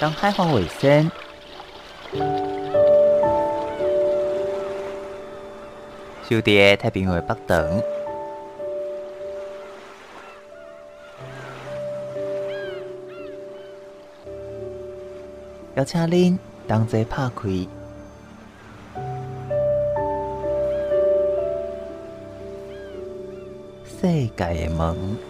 [0.00, 1.10] 当海防卫生，
[6.26, 7.82] 就伫太平洋北端，
[15.74, 17.48] 邀请您同齐拍开
[23.84, 25.29] 世界的门。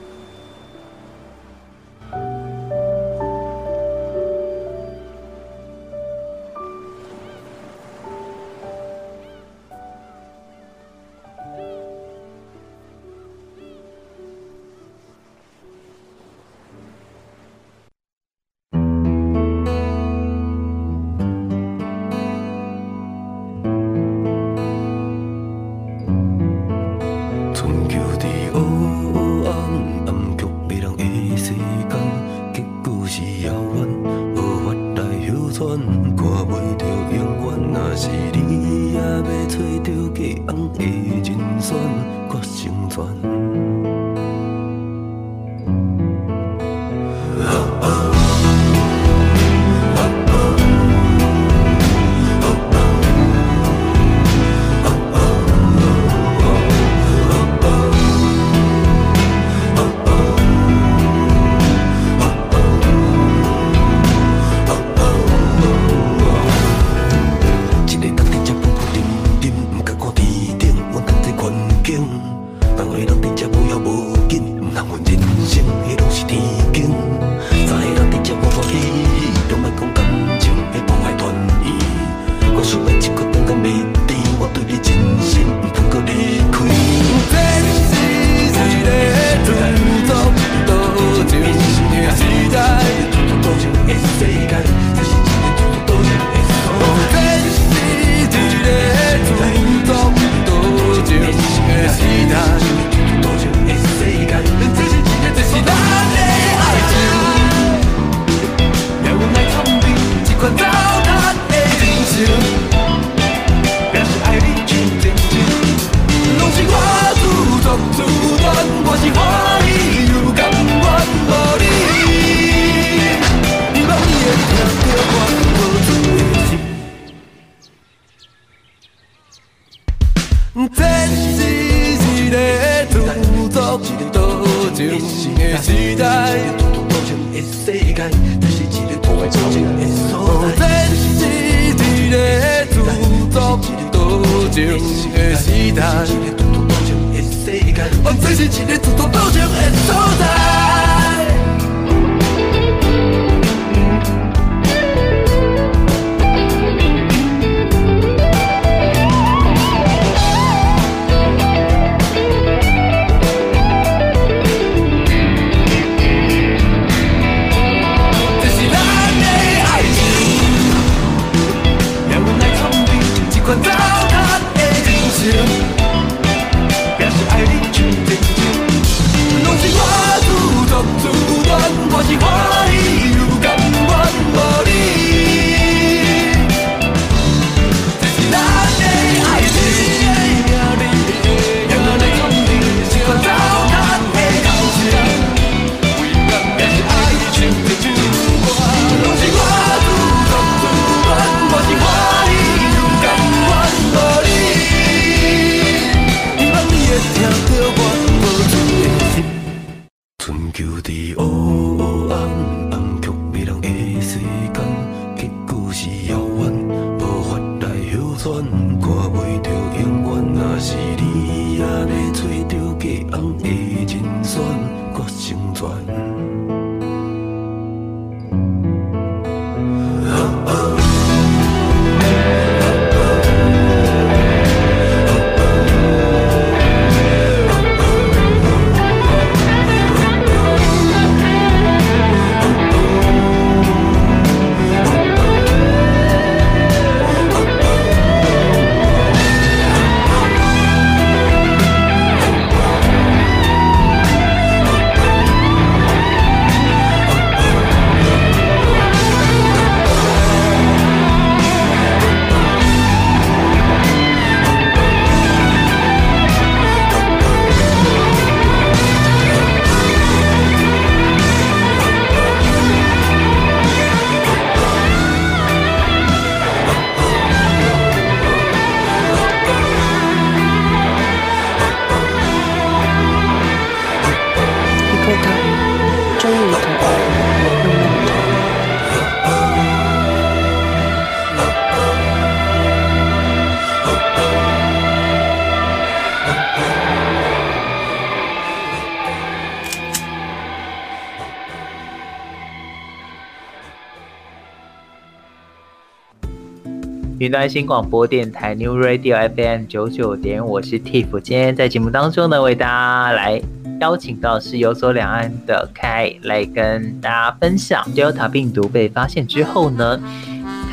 [307.30, 311.06] 云端新广播电台 New Radio FM 九九点，我是 Tiff。
[311.20, 313.40] 今天在节目当中呢，为大家来
[313.80, 320.00] 邀请到是游走两岸的 Kai 来跟大家分享，Delta 病毒被发现之后呢，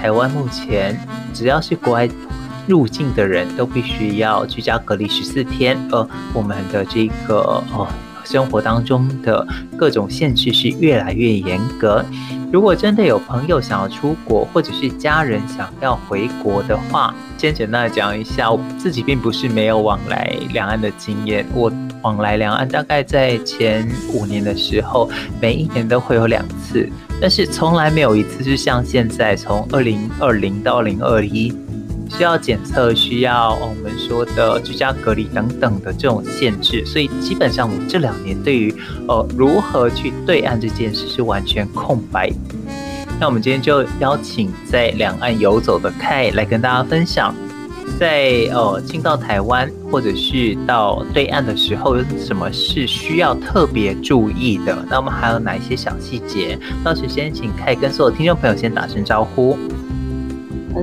[0.02, 1.00] 台湾目前
[1.32, 2.10] 只要是国外
[2.66, 7.88] 入境的人都必须要居家隔离十四天，而我们的这个哦。
[8.26, 12.04] 生活当中的各种限制是越来越严格。
[12.50, 21.46] 如果真的有朋友想要出国，或者是家人想要回国的话，先简单的讲一下，我自己并不是没有往来两岸的经验。
[21.54, 21.70] 我
[22.04, 25.10] 往来两岸大概在前五年的时候，
[25.42, 26.90] 每一年都会有两次，
[27.22, 31.54] 但是从来没有一次是像现在从二零二零到二零二一。
[32.10, 38.74] 需要检测，需要我们说的居家隔离等等的这种限制，所以基本上我这两年对于
[39.08, 42.32] 呃如何去对岸这件事是完全空白。
[43.20, 47.34] 那我们今天就邀请在两岸游走的 K 来跟大家分享，
[48.00, 54.86] 在呃进到台湾或者是到对岸的时候，有什么是需要特别注意的？
[54.90, 56.60] 那我们还有哪一些小细节？
[56.84, 59.58] 到时先请 K 跟所有听众朋友先打声招呼。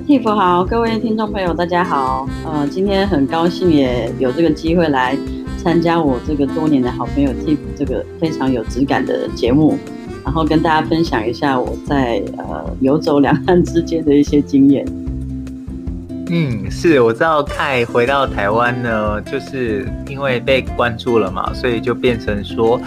[0.01, 2.29] Tiff 好，各位听众朋友，大家好。
[2.45, 5.17] 呃，今天很高兴也有这个机会来
[5.57, 9.79] 参加我这个多年的好朋友 Tiff 这个非常有质感的节目，
[10.25, 14.85] 然后跟大家分享一下我在呃游走两岸之间的一些经验。
[16.29, 22.81] 嗯，是，我知道泰回到台湾呢，就是因为被关注了嘛，所以就变成说，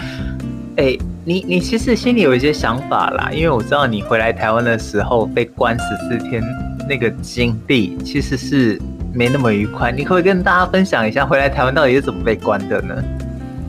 [0.76, 6.44] 哎、你你其实心里有一些想法啦，因为我知道你回来台湾的时候被关十四天。
[6.88, 8.80] 那个经历其实是
[9.14, 12.96] 没那么愉快，你可不可以跟大家分享一下回来台湾到底是怎么被关的呢？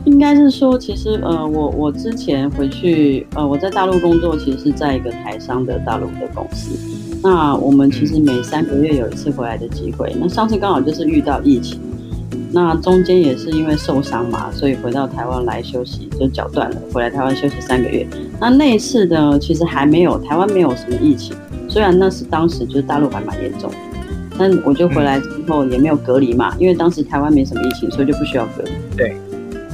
[0.05, 6.77] 应该是说，其实呃，我我之前回去呃，我在大陆工作，其实是在一个台商的大陆的公司。
[7.21, 10.15] 那我们其实每三个月有一次回来的机会。
[10.19, 11.79] 那上次刚好就是遇到疫情，
[12.51, 18.07] 那中间也是因为受伤嘛，所以回到台湾来休息，就脚断了，回来台湾休息三个月。
[18.39, 21.35] 那那一次的，其实还没有台湾没有什么疫情。
[21.69, 23.77] 虽然那是当时就是大陆还蛮严重的，
[24.37, 28.71] 但我就回来之后也没有隔离嘛，因为当时台湾没什么疫情，所以就不需要隔离。
[28.97, 29.15] 对。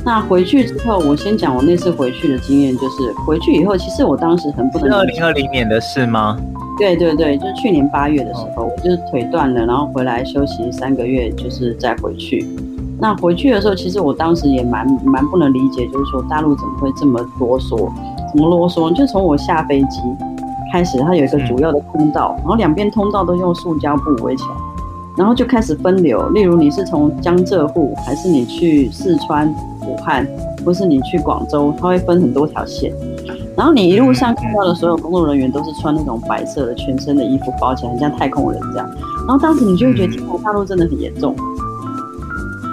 [0.04, 4.88] 那回去之后，我先讲我那次回去的经验，就是回去以后，其实我当时很不能。
[4.88, 6.38] 是二零二零年的事吗？
[6.78, 12.46] 对对对，就是去年八月的时候，我就是腿断了，然后回来休息三个月，就是再回去。
[13.00, 17.90] 那回去的时候，其实我当时也蛮蛮不能理解，就是说大陆怎么会这么啰嗦？
[18.32, 18.94] 怎么啰嗦？
[18.94, 20.00] 就从我下飞机。
[20.72, 24.56] 开始，它有一个主要的通道，然后两边通道都用塑胶布围起来，
[25.18, 26.28] 然后就开始分流。
[26.30, 29.48] 例如你是从江浙沪，还是你去四川、
[29.88, 30.28] 武汉，
[30.66, 32.94] 或是你去广州，它会分很多条线。
[33.56, 38.90] 然后你一路上看到的所有工作人员都是穿那种白色的全身的衣服包起来，很像太空人这样。
[39.26, 41.34] 然后当时你就会觉得，天哪，大陆真的很严重。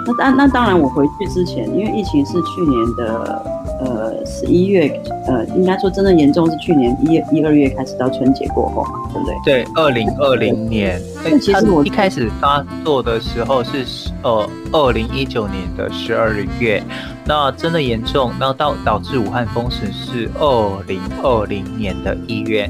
[0.05, 3.62] 那当那当然，我回去之前，因为疫情是去年的。
[3.85, 4.87] 呃，十一月，
[5.27, 9.35] 呃，应该说真的严重是去年一、一二月开始到春节过后嘛，对不对？
[9.43, 11.01] 对，二零二零年。
[11.23, 13.83] 那其实我一开始发作的时候是
[14.23, 16.81] 呃二零一九年的十二月，
[17.25, 22.69] 那真的严重，那到导致武汉封城是二零二零年的一月。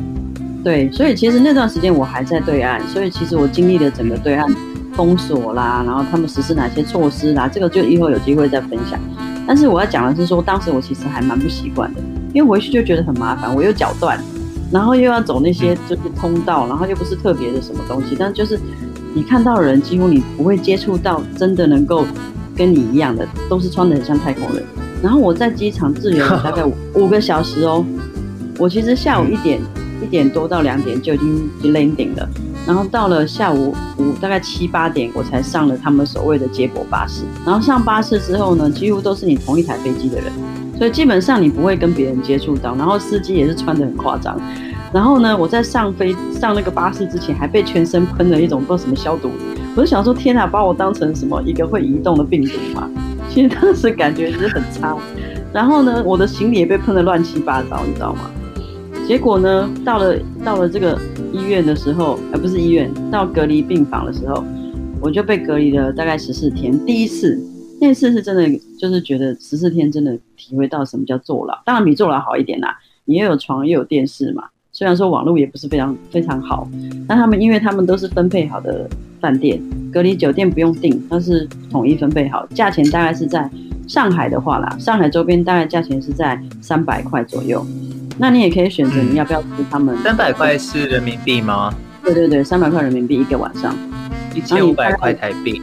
[0.63, 4.47] 对，所以其实那段时间我还在对岸，所以其实我经历了整个对岸
[4.93, 8.99] 封锁啦，然后他们实施哪些措施啦，这个就以后有机会再分享。
[9.45, 12.01] 但是我要讲的是说，当时我其实还蛮不习惯的，
[12.33, 14.17] 因为回去就觉得很麻烦，我又脚断，
[14.71, 18.59] 然后又要走那些就是通道，然后又不是特别的什么东西，但就是
[19.13, 22.05] 你看到的人几乎你不会接触到真的能够
[22.55, 24.63] 跟你一样的，都是穿的很像太空人。
[25.03, 27.85] 然后我在机场滞留了大概五五个小时哦，
[28.57, 29.59] 我其实下午一点
[30.01, 32.29] 一点多到两点就已经 landing 了。
[32.65, 37.23] 然后到了下午五大概七八点，我才上了他们所谓的接驳巴士。
[37.45, 40.31] 然后上巴士之后呢，几乎都是你同一台飞机的人，
[40.77, 42.75] 所以基本上你不会跟别人接触到。
[42.75, 44.39] 然后司机也是穿得很夸张。
[44.93, 49.31] 然后呢，我在上飞上那个巴士之前，还被全身喷了一种不知道什么消毒。
[49.75, 52.87] 我就想说，天哪，把我当成什么一个会移动的病毒吗？
[53.29, 54.95] 其实当时感觉是很差。
[55.51, 58.29] 然后呢，我的行李也被喷得乱七八糟，你知道吗？
[59.07, 60.15] 结果呢，到了
[60.45, 60.97] 到了这个
[61.33, 64.43] 医院的时候，而、不是医院，到隔离病房的时候，
[65.01, 66.73] 我就被隔离了大概十四天。
[66.85, 67.37] 第一次，
[67.81, 71.59] 那次是真的，就是觉得十四天真的体会到什么叫坐牢。
[71.65, 74.43] 当然比坐牢好一点啦，你又有床又有电视嘛。
[74.71, 76.67] 虽然说网络也不是非常非常好，
[77.07, 79.61] 但他们因为他们都是分配好的饭店，
[79.91, 83.49] 隔离酒店不用订，它是统一分配好，价钱大概是在
[83.87, 87.63] 上海的话啦，上海周边大概价钱是在三百块左右。
[88.17, 89.97] 那你也可以选择你要不要吃他们。
[90.03, 91.73] 三百块是人民币吗？
[92.03, 93.75] 对对对，三百块人民币一个晚上，
[94.35, 95.61] 一千五百块台币。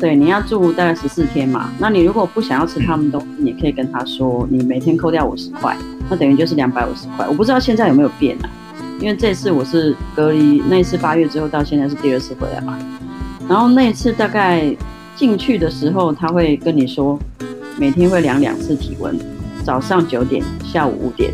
[0.00, 1.70] 对，你要住大概十四天嘛。
[1.78, 5.76] 那你如果不想要吃他们东西，你可以跟他说，你每天扣掉五十块，
[6.10, 7.26] 那等于就是两百五十块。
[7.28, 8.50] 我不知道现在有没有变啊？
[8.98, 12.78] 因为这次我是隔离，那一次八月之后到现在是第二次回来嘛。
[13.48, 14.74] 然后那一次大概
[15.14, 17.18] 进去的时候，他会跟你说，
[17.78, 19.16] 每天会量两次体温，
[19.64, 21.32] 早上九点，下午五点。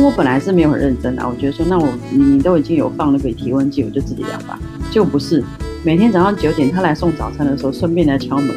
[0.00, 4.58] 我本来是没有很认真的，我觉得说，那我你都已经有放那个体温计，我就自己量吧。
[4.90, 5.42] 结果不是。
[5.84, 8.56] 每天早上九点，他来送早餐的时候，顺便来敲门，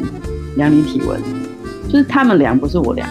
[0.56, 1.20] 量你体温，
[1.88, 3.08] 就是他们量，不是我量，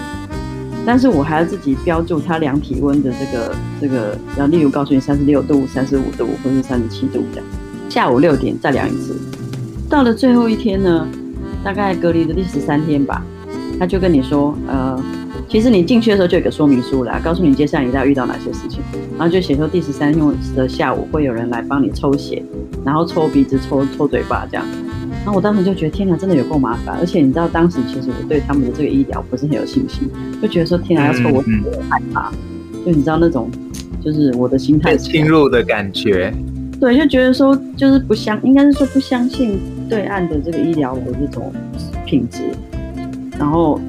[0.85, 7.45] 但是我还要自己标注他量体温的这个这个，然后例如告诉你三十六度、三十五度或是三十七度这样。
[7.89, 9.19] 下午六点再量一次，
[9.89, 11.05] 到了最后一天呢，
[11.61, 13.21] 大概隔离的第十三天吧，
[13.77, 14.97] 他就跟你说，呃。
[15.47, 18.81] 其实你进去的时候就有个说明书了，告诉你接下来你要遇到哪些事情，
[19.17, 20.25] 然后就写说第十三天
[20.55, 22.43] 的下午会有人来帮你抽血，
[22.83, 24.65] 然后抽鼻子、抽抽嘴巴这样。
[25.23, 30.09] 然后我当时就觉得天哪，真的有够麻烦，而且你知道当时其实我对他们的这个医疗不是很有信心，
[30.41, 32.31] 就觉得说天哪要抽我很害怕，
[32.85, 33.49] 就你知道那种
[34.03, 36.33] 就是我的心态侵入的感觉，
[36.79, 41.53] 对，就觉得说就是不相，应该是说不相信对岸的这个医疗的这种
[42.03, 42.43] 品质，
[43.37, 43.79] 然后。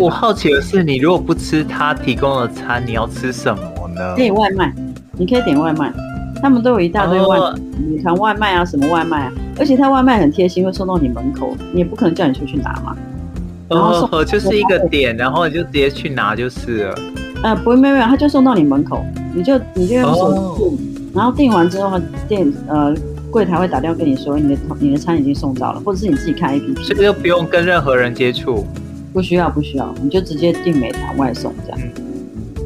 [0.00, 3.62] 我好奇的是，你如果不吃他提供的餐，你要吃什么
[3.94, 4.14] 呢？
[4.14, 4.72] 点外卖，
[5.12, 5.92] 你可以点外卖，
[6.40, 7.54] 他们都有一大堆外卖，
[7.88, 12.96] 你看外卖啊，什么外卖啊，而且他外卖很贴心，会送到你门口，你也不可能叫你出去拿嘛。
[13.68, 16.94] 然后送，就是一个点，然后你就直接去拿就是了。
[17.42, 20.78] 呃，不会，没有没有，他就送到你门口，你就你就用手订，
[21.14, 22.94] 然后订完之后，店呃
[23.30, 28.66] 柜台会打电话跟你说，你的你的餐已经送到了，或者是你自己开 APP，这个又不用跟任何人接触。
[29.12, 31.80] 不需要，不需要，你就直接订美团外送这样。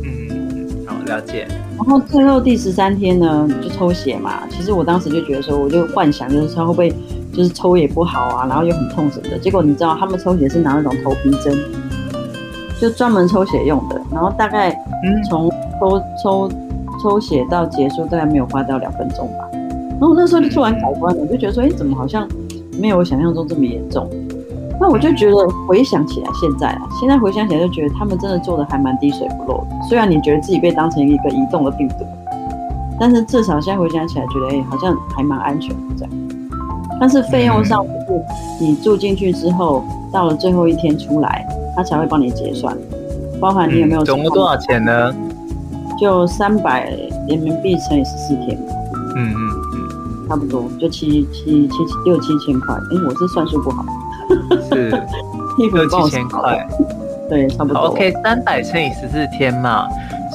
[0.03, 1.47] 嗯嗯，好，了解。
[1.77, 4.47] 然后最后第十三天呢，就抽血嘛。
[4.51, 6.93] 其实我当时就觉得说，我就幻想就是他会不会
[7.33, 9.39] 就是抽也不好啊，然后又很痛什么的。
[9.39, 11.59] 结果你知道，他们抽血是拿那种头皮针，
[12.81, 14.01] 就专门抽血用的。
[14.13, 14.77] 然后大概
[15.29, 16.51] 从抽抽
[17.03, 19.49] 抽血到结束，大概没有花掉两分钟吧。
[19.99, 22.29] 然后那时候就突然改观了，我就觉得说，哎，怎么好像
[22.79, 24.09] 没有我想象中这么严重。
[24.83, 25.37] 那我就觉得
[25.69, 29.69] 回想起来，现在啊，现在回想起来就觉得他们真的做的还蛮滴水不漏的。
[29.89, 32.05] 虽然你觉得自己被当成一个移动的病毒，
[32.99, 36.13] 但是至少现在回想起来，觉得哎，好像还蛮安全的这样。
[36.99, 38.25] 但是费用上，就是
[38.61, 41.47] 你住进去之后，到了最后一天出来，
[41.77, 42.77] 他才会帮你结算，
[43.41, 45.15] 包含你有没有、嗯、总共多少钱呢？
[45.97, 46.91] 就三百
[47.29, 48.59] 人民币乘以十四天。
[49.15, 49.37] 嗯嗯
[49.75, 52.75] 嗯，差不多就七七七七六七千块。
[52.75, 53.85] 哎，我是算数不好。
[54.69, 54.91] 是
[55.57, 56.67] 六七千块，
[57.29, 57.83] 对，差不多。
[57.89, 59.87] OK，三百乘以十四天嘛，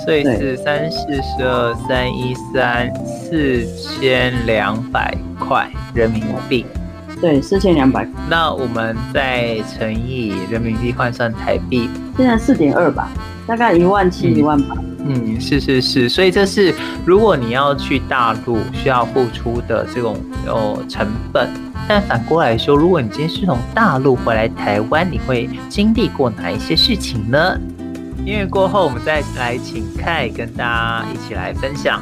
[0.06, 6.66] 所以是三四十二三一三四千两百块人民币。
[7.20, 8.08] 对，四千两百。
[8.30, 13.10] 那我们再乘以人民币换算台币，现在四点二吧，
[13.46, 14.76] 大概一万七一万八。
[15.06, 16.74] 嗯，是是是，所以这是
[17.06, 21.48] 如果你要去大陆需要付出的这种哦成本。
[21.88, 27.58] 但反过来说，如果你今天是从大陆回来台湾，你会经历过哪一些事情呢？
[28.26, 32.02] 音乐过后，我们再来请凯跟大家一起来分享。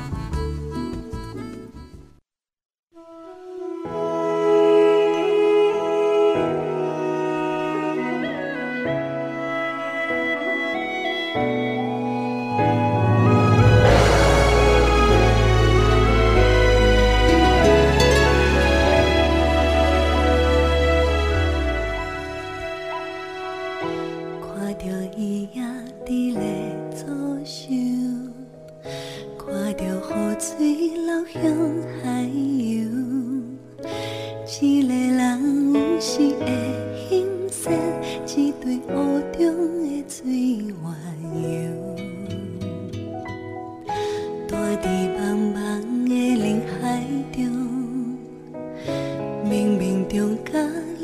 [50.44, 50.95] 干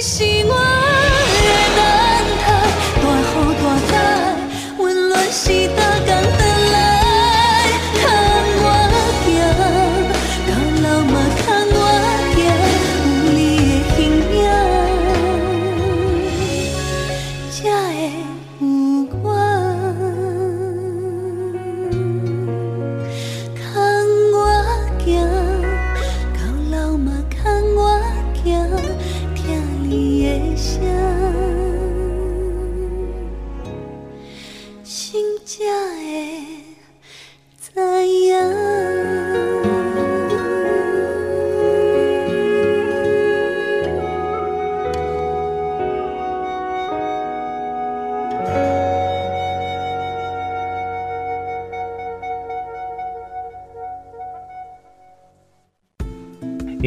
[0.00, 0.44] Xì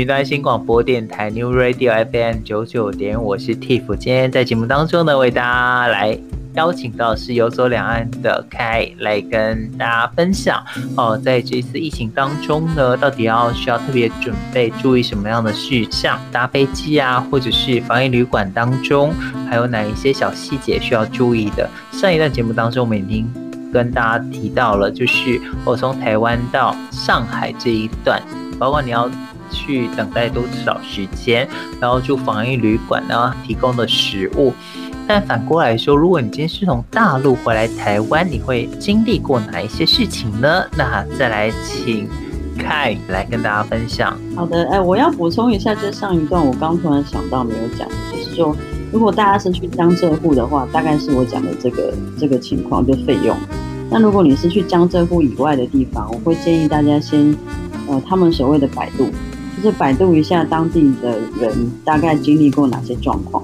[0.04, 3.88] 云端新广播电台 New Radio FM 九九点，我是 Tiff。
[3.96, 6.20] 今天在节目当中呢，为大家来
[6.56, 10.62] 邀请到是游走两岸的 Kai 来跟大家分享
[10.98, 16.20] 哦，在这次疫情当中呢，到底要需要特别准备注意什么样的事项？
[16.34, 19.13] 搭飞机啊，或者是防疫旅馆当中，
[19.50, 21.70] 还有哪一些小细节需要注意的？
[21.94, 23.26] 上一段节目当中，我们已经
[23.72, 28.22] 跟大家提到了，就是我从台湾到上海这一段，
[28.60, 29.10] 包括你要。
[29.54, 31.48] 去等待多少时间，
[31.80, 33.34] 然后住防疫旅馆呢？
[33.46, 34.52] 提供的食物。
[35.06, 40.66] 但反过来说，如果你今天是从大陆回来台湾，你会经历过哪一些事情呢？
[40.78, 42.08] 那再来请
[42.58, 44.18] 凯来跟大家分享。
[44.34, 48.56] 好的，哎，我要补充一下，就是上一段我刚突然想到没有讲，就是说，
[48.94, 53.36] 如果大家是去江浙沪的话，大概是我讲的这个这个情况，就费用。
[53.89, 57.36] 那如果你是去江浙沪以外的地方，我会建议大家先，
[57.89, 59.10] 呃，他们所谓的百度。
[59.63, 63.41] 就是百度一下当地的人大概经历过哪些状况，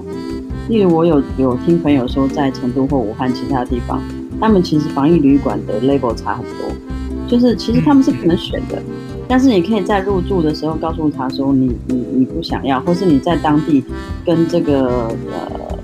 [0.68, 4.02] 例如我有有听朋友说，在成都或武汉其他地方，
[4.38, 6.70] 他们其实防疫旅馆的 level 差很多，
[7.26, 8.82] 就是其实他们是不能选的，
[9.26, 13.82] 但是你可以在入住的时候告诉他说你你你不想要，或是你在当地
[14.22, 15.78] 跟这个呃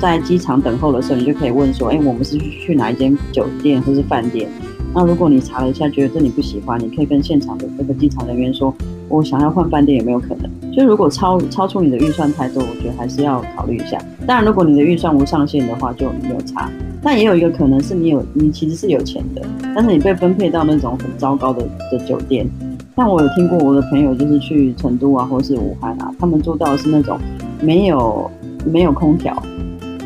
[0.00, 4.50] 在机场等候的时候，你就可以问说，哎，我们是去去哪一间酒店或是饭店？
[4.92, 8.74] 那如果你查了一下，觉得这你不喜欢，你可以跟现场的这个机场人员说，
[9.10, 10.72] 我想要换饭店，有没有可能？
[10.72, 14.00] 就如果超超出你的预算太多，我觉得还是要考虑一下。
[14.24, 16.70] 当然，如果你的预算无上限的话，就没有差。
[17.02, 19.42] 但也有一个可能是你有你其实是有钱的，
[19.74, 22.46] 但是你被分配到那种很糟糕的的酒店。
[22.94, 27.18] 但我有听过我的朋友就是去成都啊，或是武汉啊，他们住到的是那种
[27.60, 28.30] 没有
[28.64, 29.42] 没有空调，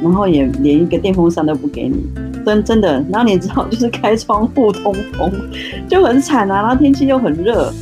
[0.03, 1.97] 然后也连一个电风扇都不给你。
[2.47, 5.33] 真真的，然后你知道，就是开窗户通风，
[5.89, 6.61] 就很惨啊。
[6.61, 7.73] 然后天气又很热，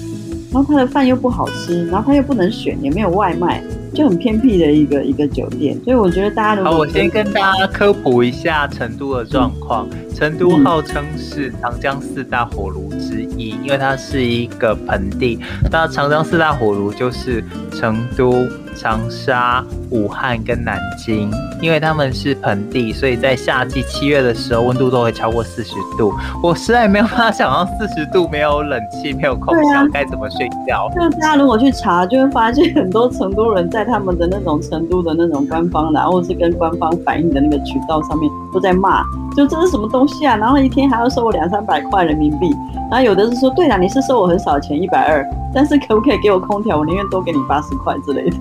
[0.52, 3.62] 然后他的饭又不好吃，然后他又不能选，也没有外卖，
[3.94, 5.78] 就很偏僻的一个一个酒店。
[5.82, 6.72] 所以我觉得大家如果……
[6.72, 9.88] 好，我先跟大家科普一下成都的状况。
[9.90, 15.40] 嗯成都号称是长江四大火炉之一，因为它是一个盆地。
[15.68, 18.32] 那长江四大火炉就是成都、
[18.76, 21.30] 长沙、武汉跟南京，
[21.60, 26.12] 因为他们是盆地，所以在夏季七月的时候温度都会超过四十度。
[26.42, 30.90] 我实在没有办法想象四十度没有冷气、没有空调该怎么睡觉。
[30.96, 39.04] 那大家如果去查，就会发现很多成都人在他们的那种成都的那种官方，然后是跟官方反映的那个渠道上面都在骂。
[39.34, 40.36] 就这是什么东西啊？
[40.36, 42.54] 然后一天还要收我两三百块人民币，
[42.90, 46.76] 然后有的是说，对了，你是收我很少的钱，一百二，但是可不可以给我空调？
[46.78, 48.36] 我宁愿多给你八十块之类的，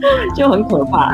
[0.34, 1.12] 就很可怕。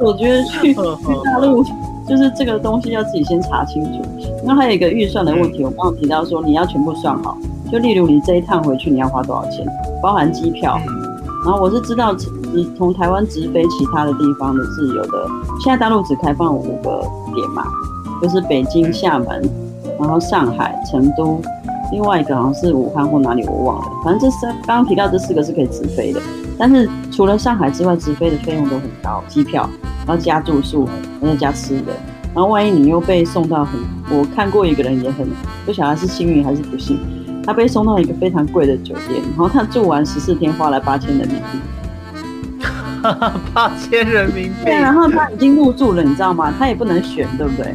[0.00, 0.80] 我觉得去去
[1.24, 1.64] 大陆，
[2.08, 4.02] 就是这个东西要自己先查清楚。
[4.44, 7.36] 那还有一个预算的问题，我刚刚提到说你要全部算好，
[7.70, 9.66] 就例如你这一趟回去你要花多少钱，
[10.02, 10.78] 包含机票。
[11.44, 12.14] 然后我是知道
[12.54, 15.26] 你从台湾直飞其他的地方的是有的，
[15.62, 17.02] 现在大陆只开放五个
[17.34, 17.64] 点嘛。
[18.22, 19.42] 就是北京、厦门，
[19.98, 21.38] 然后上海、成都，
[21.92, 23.84] 另外一个好像是武汉或哪里，我忘了。
[24.02, 26.20] 反正这三刚刚提到这四个是可以直飞的，
[26.58, 29.68] 但是除了上海之外，直飞的费用都很高，机票，
[30.06, 30.88] 然后加住宿，
[31.20, 31.92] 然后加吃的，
[32.34, 35.26] 然后万一你又被送到很，我看过一个人也很
[35.66, 36.98] 不晓得是幸运还是不幸，
[37.44, 41.58] 他被送到一个非常贵的酒店，然后他住完十四天花了八千人民币，
[43.52, 46.52] 八千人民币，对，然后他已经入住了，你知道吗？
[46.58, 47.74] 他也不能选，对不对？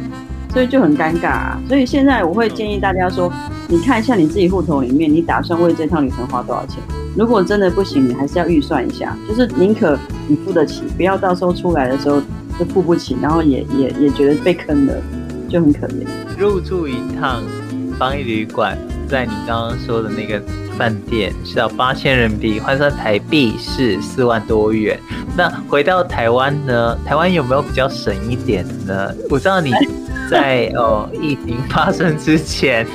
[0.52, 3.32] 所以就很尴尬啊，所以现在我会建议大家说，
[3.68, 6.78] 你看一下你自己户头里面，你打算为这趟旅程花多少钱？
[7.16, 12.20] 如果真的不行，你还是要预算一下，就是宁可你付得起，不要到时候出来的时候
[12.58, 14.94] 就付不起，然后也也也觉得被坑了，
[15.48, 16.04] 就很可怜。
[16.36, 17.42] 入住一趟
[17.98, 18.76] 防疫旅馆，
[19.08, 20.42] 在你刚刚说的那个
[20.76, 24.98] 饭店是要八千人民币，换算台币是四万多元。
[25.36, 26.98] 那回到台湾呢？
[27.04, 29.14] 台湾有没有比较省一点呢？
[29.28, 29.72] 我知道你。
[30.30, 32.86] 在哦，疫情发生之前，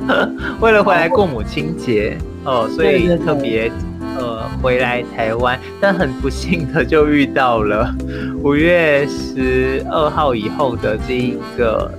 [0.60, 3.70] 为了回来过母亲节哦，所以特别
[4.16, 7.94] 呃回来台湾，但很不幸的就遇到了
[8.42, 11.92] 五月十二号以后的这一个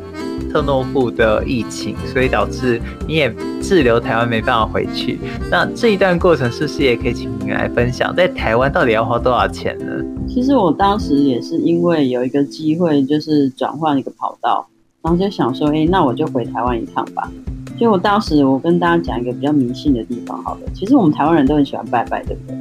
[0.51, 5.19] 特诺富的疫情，所以导致你也滞留台湾没办法回去。
[5.49, 9.85] 那这一段过程是不是也可以请您来分享，在台湾到底要花多少钱呢？
[10.27, 14.67] 其实我当时也是因为有一个机会，就是转换一个跑道。
[15.03, 17.27] 然后就想说，哎，那我就回台湾一趟吧。
[17.75, 22.55] 所以我当时，我跟大家讲一个比较迷信的地方，好了，其实我们台湾人都很喜欢拜拜，对不对？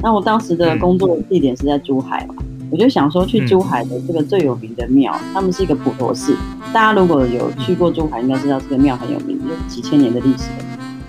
[0.00, 2.34] 那我当时的工作地点是在珠海嘛，
[2.70, 6.36] 我就想说去珠海的这个最有名的庙，他们是一个普陀寺。
[6.72, 10.50] 大家如果有去过珠海，应该知道这个庙很有名，有几千年的历史。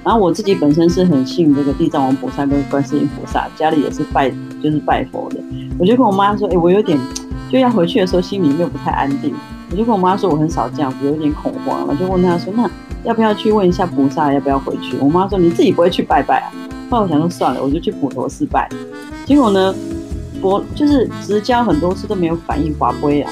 [0.03, 5.39] 然后我自己本身是很信这个地藏王菩萨跟观世音菩萨，家里也是拜，就是拜佛的。
[5.79, 6.99] 我就跟我妈说，哎，我有点
[7.51, 9.33] 就要回去的时候，心里面不太安定。
[9.71, 12.69] 我就跟我妈说，我很少这样子，有点恐慌了，就问她说，那
[13.03, 14.95] 要不要去问一下菩萨，要不要回去？
[14.99, 16.53] 我妈说，你自己不会去拜拜啊？
[16.91, 18.69] 后来我想说算了，我就去普陀寺拜。
[19.25, 19.73] 结果呢，
[20.41, 23.31] 我就是直交很多次都没有反应，拔杯啊，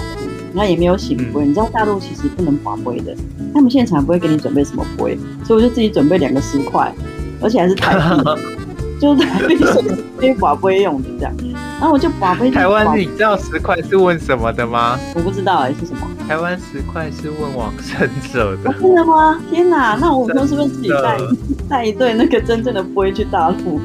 [0.53, 1.45] 那也没有醒杯。
[1.45, 3.15] 你知道大陆其实不能拔杯的，
[3.53, 6.93] 他们现场不会给你准备什么杯，所以我就自己准备两个十块，
[7.41, 8.23] 而且还是台币，
[8.99, 9.65] 就是台币是
[10.17, 11.33] 可拔杯用的这样。
[11.79, 12.49] 然后我就拔杯。
[12.49, 14.97] 台湾，你知道十块是问什么的吗？
[15.15, 16.07] 我不知道哎、欸，是什么？
[16.25, 18.71] 台湾十块是问往生者的。
[18.81, 19.37] 真的吗？
[19.49, 19.97] 天哪！
[19.99, 21.17] 那我们是不是自己带
[21.67, 23.81] 带一对那个真正的杯去大陆？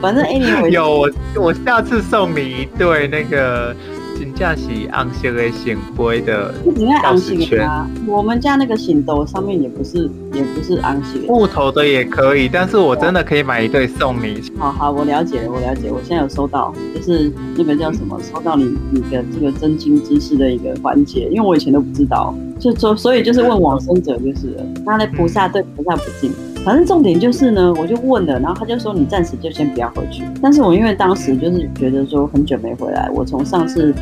[0.00, 0.68] 反正 anyway。
[0.70, 1.10] 有我，
[1.40, 3.74] 我下次送你一对那个。
[4.20, 7.66] 真正是红色的显杯的钥匙圈。
[8.06, 11.26] 我们家那个神桌上面也不是，也不是红色的。
[11.26, 14.42] 木头的也可以，但是我真的可以买一对送你。
[14.58, 26.30] 好好，我了解了，我了解，我现在有收到，就是那个叫什么， 收到你你的这个真经知识的一个环节，因为我以前都不知道，就所所以就是问往生者就是了，他的菩萨对菩萨不敬。
[26.62, 30.24] 反正重点就是呢，我就问了，然后他就说，你暂时就先不要回去。
[30.42, 33.94] 但是我因为当时就是觉得说很久没回来，我从上次，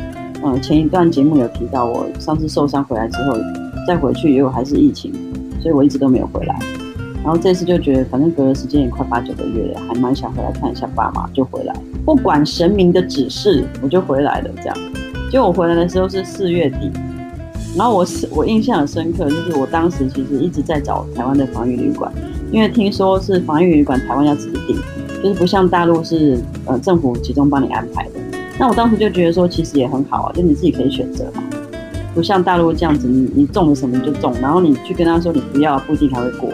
[0.43, 3.37] 嗯，前一段节目有提到，我上次受伤回来之后
[3.87, 5.13] 再回去，因为还是疫情，
[5.61, 6.59] 所以我一直都没有回来。
[7.23, 11.73] 然后这次就觉得，反正隔了时间也快八九个月了，还蛮想回来看一下爸妈，就回来，
[12.05, 14.49] 不管神明的指示，我就回来了。
[14.57, 14.77] 这样，
[15.31, 16.91] 就我回来的时候是四月底，
[17.77, 22.11] 然后我是我印象很深刻，就是我当时其实一直在找台湾的防疫旅馆，
[22.51, 24.77] 因为听说是防疫旅馆台湾要自己订，
[25.23, 28.19] 就是不像大陆是呃政府集中帮你安排的。
[28.57, 31.43] 那我当时就觉得说，其实也很好啊，就你自己可以选择嘛，
[32.13, 36.49] 不像大陆这样子，你你中了什么你就中，然后你去跟他说你不要，不一定还会过。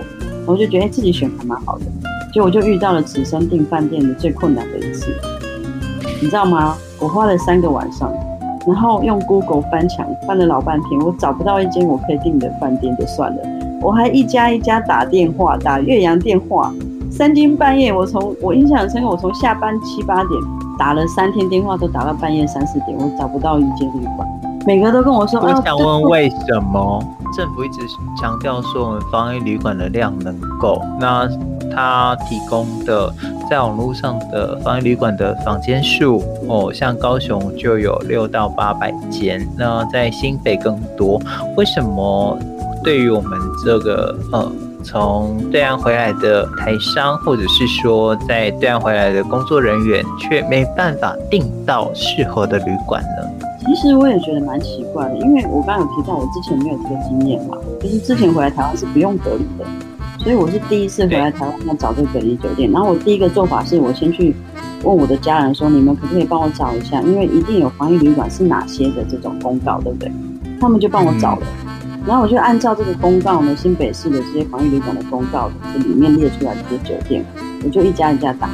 [0.46, 1.86] 我就觉得自己选还蛮好的，
[2.32, 5.08] 就我就遇到了此生订饭店的最困难的一次，
[6.22, 6.78] 你知道吗？
[7.00, 8.14] 我花了三个晚上，
[8.68, 13.42] 然后用 Google 翻墙翻了老半天，我找不到一间我可以订的饭店就算了，
[13.82, 16.74] 我还一家一家打电话，打岳阳电话，
[17.12, 20.30] 三更半夜，我从我印象很深刻，我从下班七八点
[20.78, 24.28] 打了三天电话，都打到半夜三四点，我找不到一间旅馆，
[24.66, 27.04] 每个都跟我说，我想问为什么？
[27.36, 27.82] 政府一直
[28.18, 30.82] 强调说，我们防疫旅馆的量能够。
[31.00, 31.28] 那
[31.74, 33.14] 他提供的
[33.50, 41.22] 在网络上的防疫旅馆的房间数，哦，像高雄就有六到八百间，那在新北更多。
[41.56, 42.38] 为什么
[42.84, 44.52] 对于我们这个呃
[44.84, 53.48] 从对岸回来的台商，或者是说在对岸回来的工作人员，却没办法订到适合的旅馆呢？
[53.66, 59.66] 其实我也觉得蛮奇怪的，因为我刚刚有提到我之前没有这个经验嘛，就是之前回来台湾是不用隔离的，
[60.26, 62.72] 所以我是第一次回来台湾要找这个隔离酒店。
[62.72, 64.34] 然后我第一个做法是我先去
[64.84, 70.12] 问我的家人说，你们可不可以帮我找一下，因为一定有防疫旅馆是哪些的这种公告，对不对？
[70.60, 71.46] 他们就帮我找了，
[72.08, 77.24] 然后我就按照这个公告呢，新北市的这些防疫旅馆的公告这里面列出来这些酒店，
[77.64, 78.50] 我就一家一家打，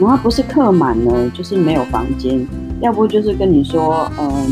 [0.00, 2.44] 然后不是客满呢，就是没有房间。
[2.80, 4.46] 要不就是跟你说，嗯、呃，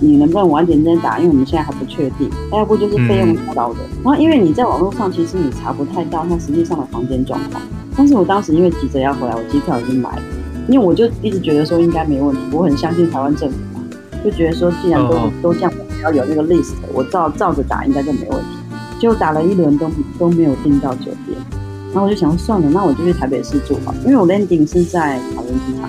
[0.00, 1.18] 你能不能晚点再打？
[1.18, 2.30] 因为我们现在还不确定。
[2.52, 3.80] 要不就是费用高的。
[4.04, 7.62] 然后因为你在网络上其实你查不太到它实际上的房间状况。
[7.96, 10.22] 但是我当时因为急着要回来，我机票已经买了。
[10.68, 13.84] 因为我就一直觉得说应该没问题，我很相信台湾政府嘛，
[14.24, 18.46] 就觉得说既然都都这样，只要有那个 list，我照照着打应该就没问题。
[18.98, 21.38] 结果打了一轮都都没有订到酒店，
[21.92, 25.88] 然后我就想算了，那我就去台北市住吧，因为我 landing 是在桃园机场。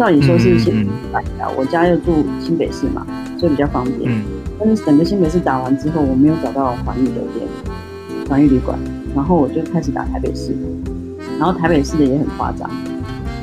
[0.00, 0.88] 照理说是新北市
[1.38, 3.06] 打，我家又住新北市嘛，
[3.38, 4.10] 所以比较方便。
[4.58, 7.46] 但是整个新北市打完之后，我没有找到环宇酒店、
[8.26, 8.78] 环宇旅馆，
[9.14, 10.56] 然后我就开始打台北市，
[11.38, 12.70] 然后台北市的也很夸张，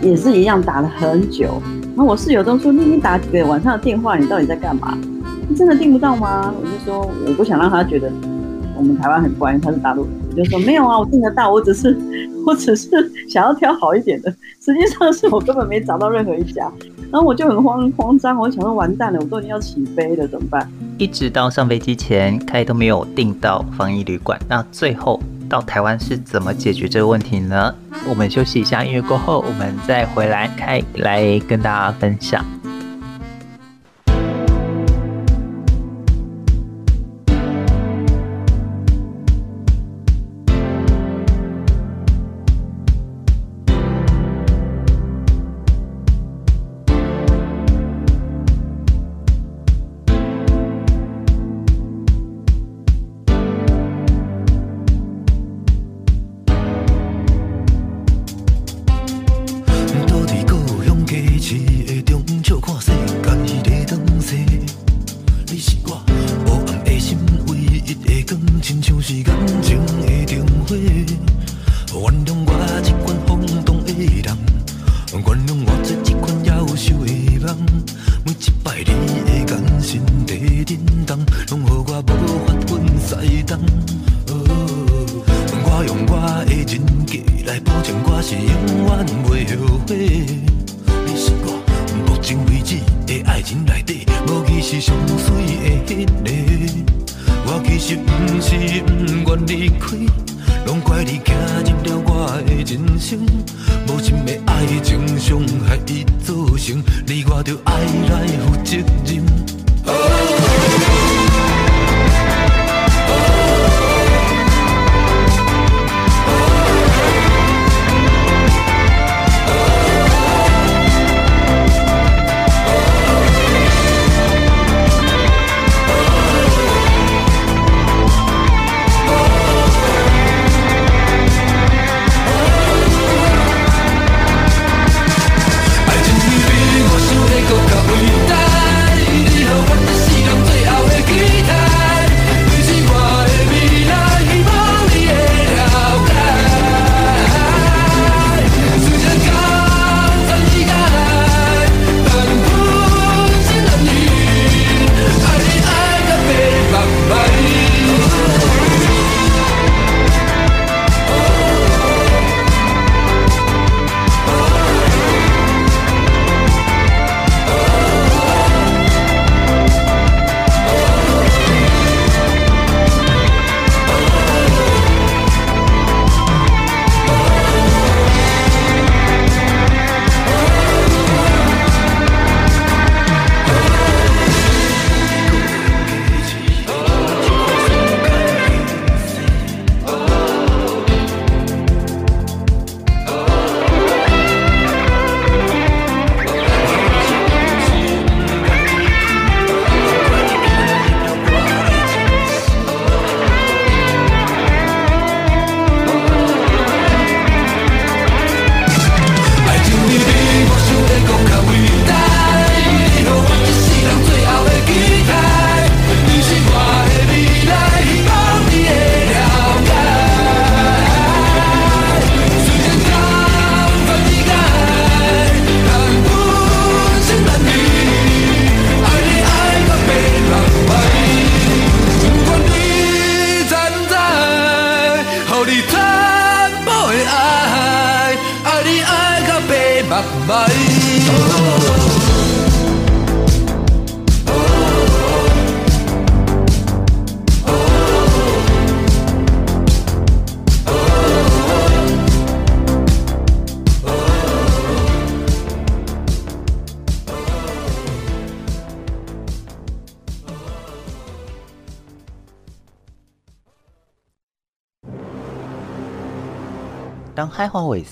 [0.02, 1.62] 也是一样打了很久。
[1.96, 4.98] 然后我室友都说：“你你打几个晚上的电话，你到底在干嘛？
[5.48, 8.12] 你真的订不到吗？”我就说：“我不想让他觉得
[8.76, 11.98] 我们台湾很乖，他是大陆人。”就说：“没有啊，我订得到，我只是。”
[12.48, 12.90] 我只是
[13.28, 16.72] 想要挑好一点的，实际上是我根本没找到任何一家，
[17.12, 20.66] 然后我就很慌慌张，我想说完蛋了，我都已经要起飞了，怎么办？
[20.98, 24.40] 一直到上飞机前，凯都没有订到防疫旅馆。
[24.48, 25.20] 那最后
[25.50, 27.76] 到台湾是怎么解决这个问题呢？
[28.08, 32.46] 我们休息一下，音乐过后我们再回来，凯来跟大家分享。
[102.68, 103.26] 人生
[103.88, 108.76] 无情的爱情伤害已造成你我着爱来负责
[109.06, 109.24] 任。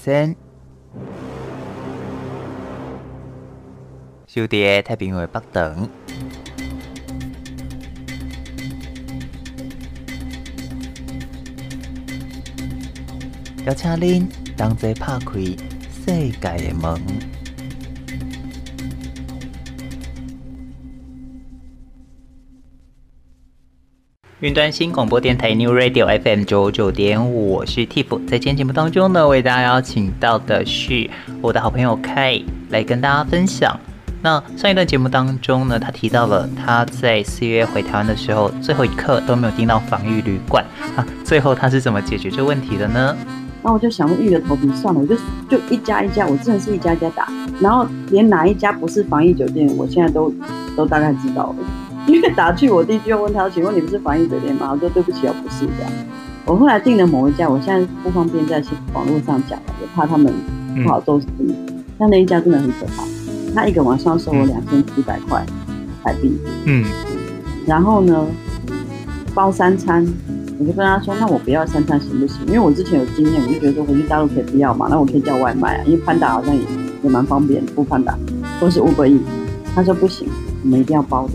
[0.05, 0.35] 海华卫生，
[4.27, 5.89] 小弟太平为北等，
[13.65, 15.39] 邀请您同齐拍开
[15.89, 17.01] 世界的门。
[24.45, 28.05] 云端新广播电台 New Radio FM 九九点五，我是 Tiff。
[28.27, 31.09] 在今天节目当中呢，为大家邀请到的是
[31.41, 33.75] 我的好朋友 K 来跟大家分享。
[34.21, 40.63] 那上一段节目当中呢，他提到了他在四月回台湾的时候，最后一刻都没有订到防疫旅馆
[40.95, 41.03] 啊。
[41.25, 43.17] 最后他是怎么解决这问题的呢？
[43.63, 45.15] 那我就想说，硬着头皮算了，我就
[45.49, 47.27] 就一家一家，我真的是一家一家打，
[47.59, 50.31] 然后连哪一家不是防疫酒店，我现在都
[50.77, 51.55] 都大概知道了。
[52.07, 54.69] 因为打去，我第一句就问他，请问你不是防疫酒店吗？
[54.71, 55.91] 我说对不起，我不是这样。
[56.45, 58.63] 我后来订了某一家，我现在不方便在
[58.93, 60.31] 网络上讲了，也怕他们
[60.83, 61.55] 不好做生意。
[61.97, 63.03] 但那一家真的很可怕，
[63.55, 65.43] 他一个晚上收我两千七百块
[66.03, 66.37] 台币。
[66.65, 66.85] 嗯。
[67.65, 68.23] 然后呢，
[69.33, 70.05] 包三餐，
[70.59, 72.45] 我就跟他说，那我不要三餐行不行？
[72.45, 76.61] 因为我之前有经验，我就觉得说回去大陆可以不要嘛，那我可以叫外卖啊，因为潘达好像也
[77.01, 78.15] 也蛮方便，不潘达
[78.59, 79.21] 或是 Uber Eats。
[79.73, 80.27] 他说不行，
[80.63, 81.33] 我们一定要包的。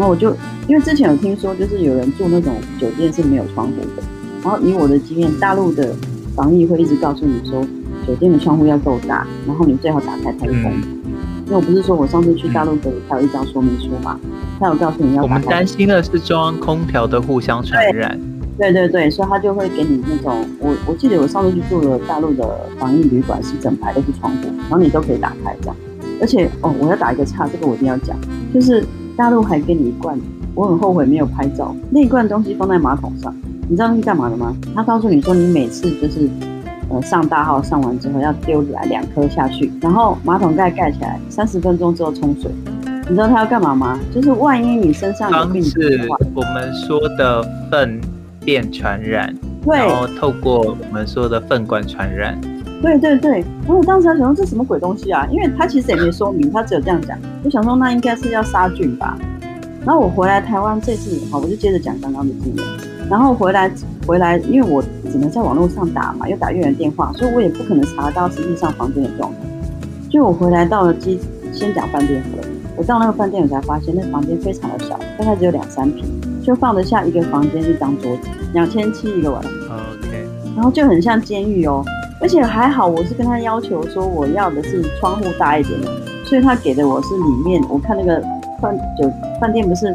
[0.00, 0.34] 然后我就
[0.66, 4.02] 因为之前有听说，就是有人住那种酒店是没有窗户的。
[4.42, 5.94] 然后以我的经验，大陆的
[6.34, 7.62] 防疫会一直告诉你说，
[8.06, 10.72] 酒店的窗户要够大，然后你最好打开才通。
[11.44, 14.18] 因为我不是说我上次去大陆的，他有一张说明书嘛，
[14.58, 15.34] 他有告诉你要打开。
[15.34, 18.18] 我们担心的是中央空调的互相传染。
[18.56, 22.48] 对对对，所以他就会给你那种，我我记得我上次去住的大陆的
[22.78, 25.76] 防疫旅馆是整排都是窗户，然后你都可以打开这样。
[26.22, 28.16] 而且哦，我要打一个岔，这个我一定要讲，
[28.54, 28.82] 就是。
[29.20, 30.18] 大陆还给你一罐，
[30.54, 31.76] 我很后悔没有拍照。
[31.90, 33.36] 那一罐东西放在马桶上，
[33.68, 34.56] 你知道是干嘛的吗？
[34.74, 36.26] 他告诉你说，你每次就是
[36.88, 42.50] 呃上大号上完之后要丢来两颗下去，然后马桶盖盖起来，三十分钟之后冲水。
[43.02, 44.00] 你知道他要干嘛吗？
[44.10, 48.00] 就是万一你身上有病毒的话，我们说的粪
[48.42, 52.40] 便传染，对，然后透过我们说的粪管传染。
[52.82, 55.26] 对对对，然后我当时还想说这什么鬼东西啊？
[55.30, 57.18] 因为他其实也没说明，他只有这样讲。
[57.44, 59.18] 我想说那应该是要杀菌吧。
[59.84, 62.66] 然后我回来台湾这次，好，我就接着讲刚刚的经验。
[63.08, 63.70] 然后回来
[64.06, 69.38] 回来，因为我只能在网络上打嘛，又打越南电话，所以我也不可能查到实际上房间的状态。
[70.08, 71.18] 就我回来到了机，
[71.52, 72.44] 先讲饭店好了。
[72.76, 76.04] 我到那个饭店，我才发现那房间非常的小，大概只有两三平，
[76.42, 79.52] 就放得下一个房间一张桌子，两千七一个晚上。
[79.52, 80.26] OK。
[80.54, 81.84] 然后就很像监狱哦。
[82.20, 85.88] 而且还好，我是跟他要求说我要的是窗户大一点的，
[86.24, 87.62] 所以他给的我是里面。
[87.68, 88.22] 我看那个
[88.60, 89.10] 饭酒
[89.40, 89.94] 饭店不是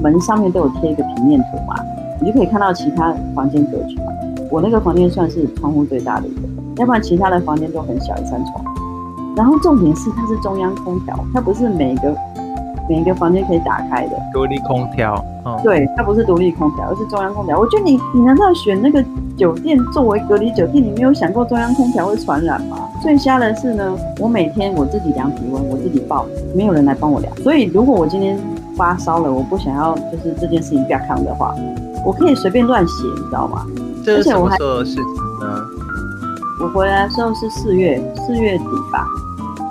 [0.00, 1.74] 门上面都有贴一个平面图嘛，
[2.20, 4.04] 你就可以看到其他房间格局嘛。
[4.50, 6.42] 我那个房间算是窗户最大的一个，
[6.76, 8.64] 要不然其他的房间都很小，一扇窗。
[9.36, 12.14] 然后重点是它是中央空调，它不是每个
[12.88, 15.14] 每一个房间可以打开的独立空调。
[15.44, 17.58] 哦，对，它不是独立空调，而是中央空调。
[17.58, 19.04] 我觉得你你难道选那个？
[19.36, 22.88] 酒店作为隔离酒店，你没有想过中央空调会传染吗？
[23.02, 26.24] 最瞎的是呢，我每天我自己量体温，我自己报，
[26.54, 27.36] 没有人来帮我量。
[27.38, 28.38] 所以如果我今天
[28.76, 31.52] 发烧了，我不想要就是这件事情不要看的话，
[32.06, 33.66] 我可以随便乱写，你知道吗？
[34.04, 35.04] 这是什么时候的事情
[35.40, 35.60] 呢？
[36.62, 39.04] 我回来的时候是四月四月底吧，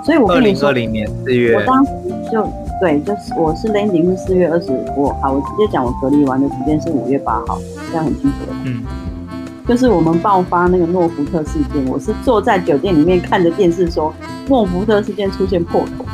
[0.04, 1.90] 所以我跟你说，二零二零年四月，我当时
[2.30, 2.42] 就
[2.84, 7.58] 对，就是我是 landing 是四月二十五号，我直接讲我隔离完的时间是五月八号，
[7.90, 8.56] 这样很清楚了。
[8.66, 8.82] 嗯。
[9.66, 14.12] 就是我们爆发那个诺福特事件，我是坐在酒店里面看着电视，说
[14.48, 16.04] 诺福特事件出现破口。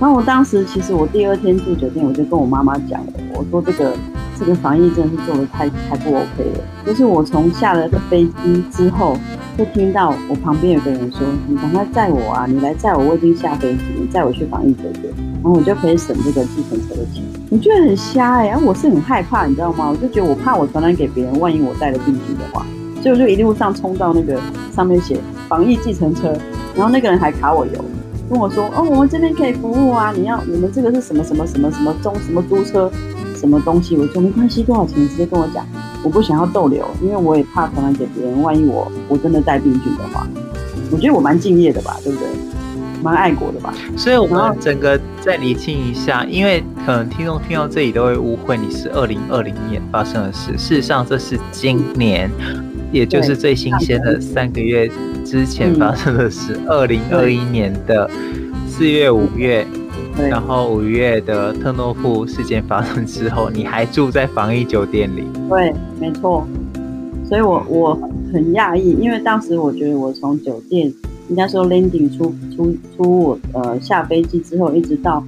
[0.00, 3.94] 然后我当时其实我第二天住酒店，我就跟我妈妈讲了，我说这个
[4.40, 6.64] 这个防疫真的是做的太太不 OK 了。
[6.86, 9.14] 就是我从下了个飞机之后，
[9.56, 19.90] 就听到我旁边有个人说：“你赶快载我啊，你来载我，我已经下飞机，你载我去防疫酒店，然后我就可以省这个计程车的钱。”我觉得很瞎哎、我是很害怕，你知道吗？
[19.90, 22.64] 我就觉得我怕我传染给别人，万一我带了病毒的话，
[23.02, 24.40] 所以我就一路上冲到那个
[24.74, 26.32] 上面写防疫计程车，
[26.74, 27.84] 然后那个人还卡我油，
[28.30, 32.90] 跟我说：“哦，我们这边可以服务啊，你要我们这个是什么什么什么什么中什么租车
[33.36, 35.06] 什么东西？”我说：“没关系，多少钱？
[35.08, 35.66] 直接跟我讲，
[36.04, 40.26] 我不想要逗留，因为我也怕传染给别人，万一我我真的带病菌的话，
[40.90, 42.26] 我觉得我蛮敬业的吧，对不对？”
[43.02, 52.30] 蛮爱国的吧，所以我们整个再厘清一下，因为可能听众听到这里都会误会你是二零二零年发生的事，事实上这是今年，
[52.92, 54.88] 也就是最新鲜的三个月
[55.24, 58.08] 之前发生的事，二零二一年的
[58.68, 59.66] 四月五月，
[60.18, 66.46] 然后五月的特诺夫事件发生之后，你还住在防疫酒店里，对，没错。
[67.28, 67.94] 所以我我
[68.32, 70.92] 很讶异，因为当时我觉得我从酒店
[71.28, 75.24] 应该说 landing 出出出我呃下飞机之后，一直到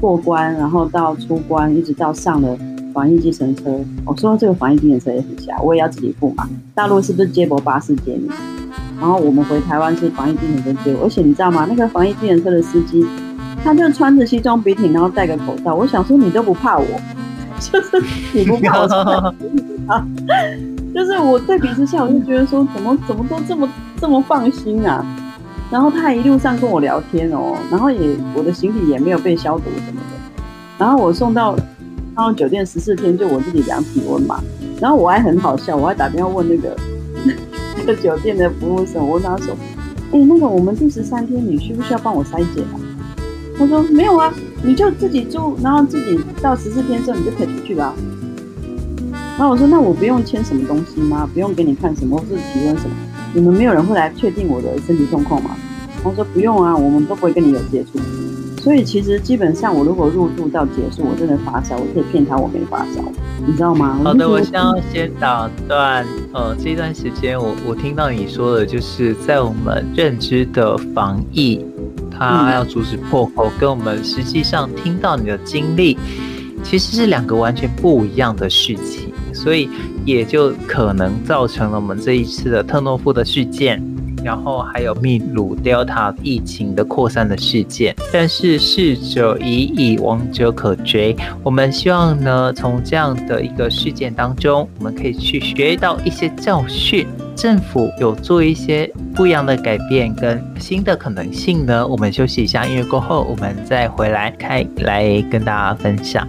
[0.00, 2.58] 过关，然后到出关，一直到上了
[2.92, 3.70] 防疫计程车。
[4.04, 6.48] 我、哦、说这个防疫计程车也很瞎，我也要自己付嘛。
[6.74, 8.28] 大陆是不是接驳巴士接你？
[8.98, 11.64] 然后我们回台湾是防疫计程车接我，而且你知道吗？
[11.68, 13.06] 那个防疫计程车的司机，
[13.66, 15.74] 他就穿着西装笔挺，然后戴个口罩。
[15.74, 16.86] 我想说你都不怕我，
[17.58, 18.00] 就是
[18.32, 19.34] 你不怕我
[19.88, 20.06] 啊？
[20.94, 23.68] 就是我对比之下，我就觉得说，怎么怎么都这么
[24.00, 25.04] 这么放心啊？
[25.68, 30.42] 然后他一路上跟我聊天哦，然后也我的行李也没有被消毒什么的。
[30.78, 31.56] 然后我送到
[32.14, 34.40] 到酒店十四天，就我自己量体温嘛。
[34.80, 36.76] 然后我还很好笑，我还打电话问那个
[37.76, 39.56] 那个酒店的服务生，我问他说
[40.14, 42.78] ：“哎，那个我们第十三天，你需不需要帮我筛检啊？”
[43.58, 44.32] 他说：“没有啊，
[44.62, 47.94] 你就自己住，然后自己到十四天之后你就可以出去了。”
[49.38, 51.28] 然后我说，那我不用签什么东西吗？
[51.32, 52.96] 不用给你看什么，或是体温什么？
[53.34, 55.50] 你们没有人会来确定我的身体状况吗？
[56.02, 57.98] 他说不用啊，我们都不会跟你有接触。
[58.62, 63.00] 所以其实基本上，我如果入住到结束，我真的发烧，我可以骗他我没发烧，
[63.46, 64.00] 你知道吗？
[64.02, 66.04] 好的，我先要先打断。
[66.32, 71.64] 呃，这段时间我我听到你说的，就是在我们认知的防疫，
[72.18, 75.96] 它要阻止破口，跟我们实际上听到你的经历，
[76.64, 79.12] 其实是两个完全不一样的事情。
[79.34, 79.68] 所以
[80.06, 83.82] 也就可能造成了我们这一次的特诺夫的事件，
[84.24, 87.94] 然后还有秘鲁 Delta 疫情的扩散的事件。
[88.10, 91.14] 但是逝者已矣，亡者可追。
[91.42, 97.06] 我们希望呢，从这样的一个事件当中，我们可以去学到一些教训。
[97.36, 101.86] 政府有做一些不一样的改变跟新的可能性呢。
[101.86, 106.26] 我们休息一下，因为过后，我们再回来开来跟大家分享。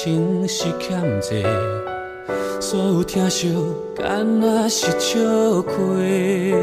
[0.00, 1.42] 情是欠债，
[2.60, 3.52] 所有疼惜，
[3.96, 5.18] 敢若是笑
[5.62, 6.54] 亏。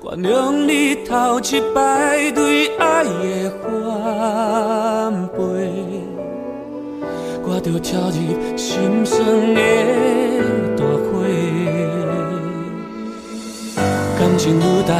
[0.00, 5.36] 原谅你头一摆对爱的反背，
[7.42, 9.18] 我着跳入心酸
[9.56, 9.60] 的
[10.76, 11.26] 大火。
[14.16, 14.94] 感情愈重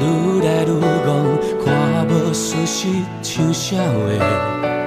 [0.44, 0.66] 来愈
[1.06, 1.08] 戆，
[1.64, 1.64] 看
[2.08, 2.88] 无事实
[3.22, 4.79] 像笑话。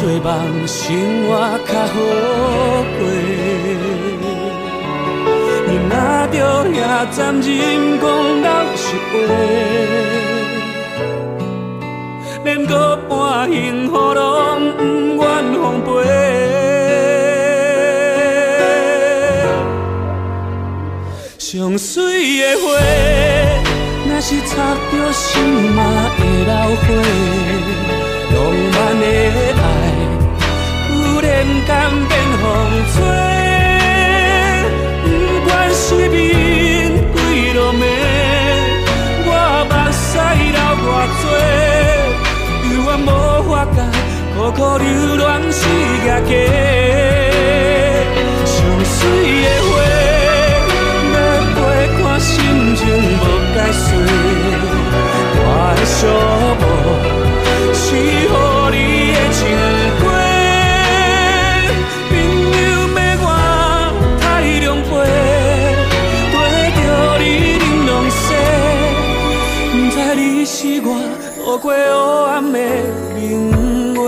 [0.00, 0.96] 做梦生
[1.26, 1.30] 活
[1.66, 1.94] 较好
[2.96, 2.98] 过。
[5.68, 5.76] 若
[6.32, 6.34] 着
[6.72, 6.74] 遐
[7.10, 7.44] 残忍
[8.00, 8.02] 讲
[8.40, 9.12] 老实话，
[12.44, 13.10] 连个半
[13.52, 13.54] 幸
[13.90, 14.80] 福拢不
[15.22, 15.88] 愿奉陪。
[21.36, 21.92] 上水
[22.38, 22.66] 的花，
[24.08, 24.50] 若是插
[24.90, 25.28] 着心
[25.72, 25.78] 嘛
[26.16, 26.86] 会流花。
[28.32, 28.36] 浪
[28.72, 29.04] 漫的
[31.40, 31.68] 爱，忽然间
[32.08, 32.44] 变风
[32.92, 32.96] 吹。
[35.72, 36.18] 水面
[37.14, 37.18] 几
[37.52, 37.82] 落暝，
[39.24, 39.28] 我
[39.70, 40.02] 目屎
[40.52, 40.86] 流偌
[41.20, 41.22] 多，
[42.68, 43.08] 犹原无
[43.48, 43.78] 法甲
[44.36, 44.84] 苦苦流
[45.16, 45.58] 浪死
[46.04, 46.30] 也假。
[48.44, 48.98] 上水
[49.42, 49.72] 的花，
[51.14, 51.16] 要
[51.56, 51.58] 陪
[51.96, 52.28] 看心
[52.76, 52.80] 情
[53.18, 53.24] 无
[53.54, 53.82] 解释，
[55.38, 55.42] 我
[55.76, 55.98] 的寂
[71.52, 71.78] 我度过黑
[72.30, 72.58] 暗的
[73.12, 73.50] 明
[73.94, 73.98] 月。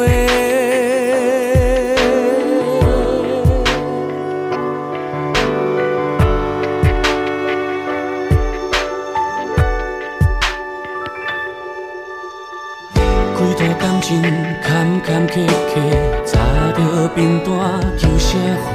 [13.34, 14.22] 几段感情
[14.62, 15.80] 坎坎坷坷，
[16.24, 16.38] 早
[16.76, 17.50] 着平淡
[17.98, 18.70] 求啥货？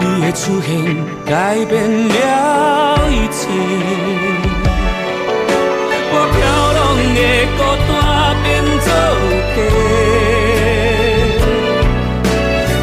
[0.00, 3.48] 你的出现改变了一切。
[6.38, 6.78] 飘浪
[7.14, 7.18] 的
[7.56, 7.90] 孤单
[8.42, 8.46] 变
[8.84, 8.88] 作
[9.54, 9.58] 假，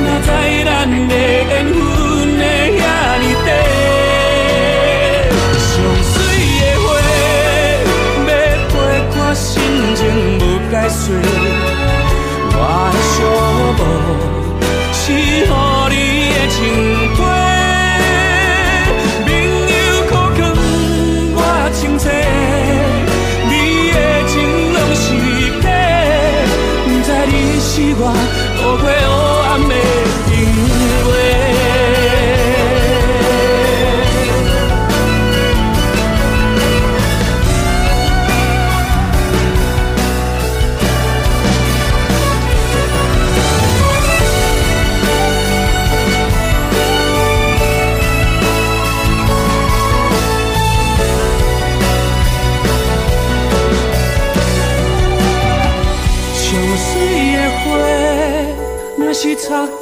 [0.03, 0.28] 哪知
[0.66, 0.70] 咱
[1.08, 1.14] 的
[1.49, 1.76] 缘分
[2.38, 2.41] 会
[2.78, 2.82] 遐
[3.22, 3.47] 尼短？
[5.62, 5.68] 上
[6.12, 6.14] 水
[6.60, 6.86] 的花，
[8.28, 8.32] 要
[8.72, 8.74] 陪
[9.14, 9.43] 看心
[9.95, 9.99] 情
[10.38, 11.01] 无解释，
[12.51, 12.60] 我
[12.91, 13.82] 的
[14.93, 15.03] 寂
[15.47, 15.51] 寞。
[15.72, 15.74] 是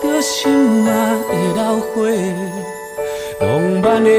[0.02, 0.90] 着心嘛
[1.28, 2.10] 会流花，
[3.40, 4.10] 浪漫的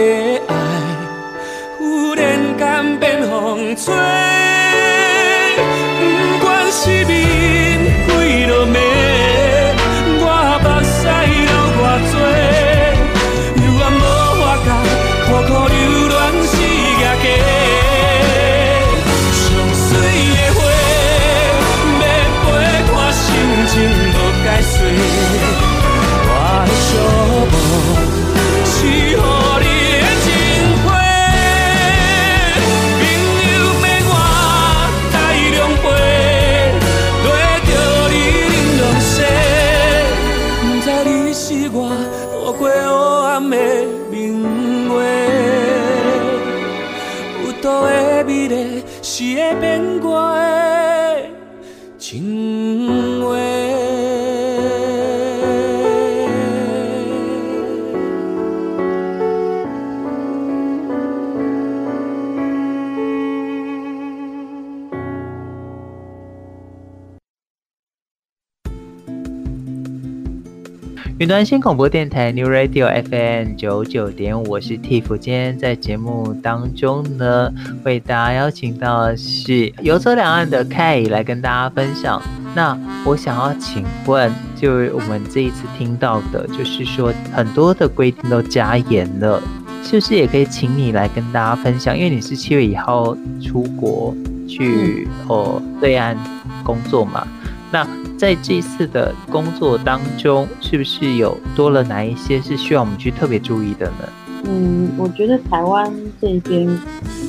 [71.24, 75.16] 云端新广播电台 New Radio FM 九九点五，我是 Tiff。
[75.16, 77.50] 今天在节目当中呢，
[77.82, 82.20] 为大家邀请到的是游走两岸的 K 来跟大家分享。
[82.54, 89.42] 那我想要请问，就我们这一次听到的，就是说很多的规定都加严了，
[89.82, 91.96] 是不是也可以请你来跟大家分享？
[91.96, 94.14] 因为你是七月一号出国
[94.46, 96.14] 去哦对岸
[96.62, 97.26] 工作嘛，
[97.72, 97.88] 那。
[98.16, 104.08] 在这次的工作当中，是不是有多了哪一些是需要我们去特别注意的呢？
[104.46, 106.68] 嗯，我觉得台湾这边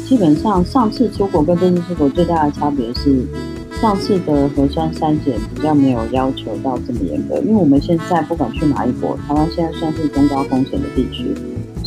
[0.05, 3.25] 基本上上次出国跟这次出国最大的差别是，
[3.81, 11.33] 上次的核酸筛检比较没有要求到这么严格，因为我们现在不管去哪一国，台湾现在算是中高风险的地区。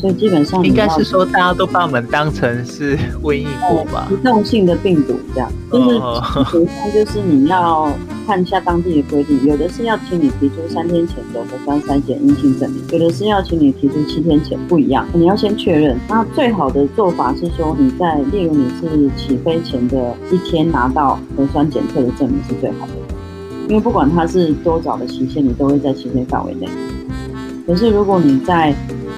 [0.01, 4.07] 所以基本上应该是说，大家都把我们当成是瘟疫国吧？
[4.11, 5.97] 移动性的病毒这样，就是
[6.53, 7.93] 首先就是你要
[8.25, 15.99] 看一下当地的规定，有的是要请你提出三天前的核酸筛检阴性证明，有的是要请你提出七天前，不一样，你要先确认。
[16.09, 22.93] 那最好的做法是说，你在例如你是起飞前的一天拿到核酸检测的证明是最好的，
[23.69, 26.69] 因为不管它是多早的期限，你都会在七天范围内。
[27.67, 28.73] 可是如果你在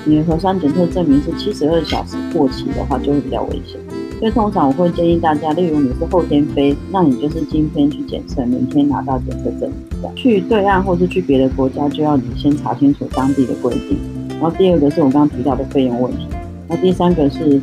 [0.05, 3.79] 你的核酸检测证明是七十二小时过期的话，就会比较危险。
[4.19, 10.15] 所以通常我会建议大家，例如你是后天飞，那你就是今天去检测，明天拿到检测证明。
[10.15, 13.99] 去对岸或是去别的国家，就要你先查清楚当地的规定。
[14.29, 16.27] 然后第二个是我刚刚提到的费用问题。
[16.69, 17.61] 那第三个是，